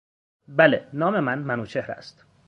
[0.47, 2.25] بله، نام من منوچهر است.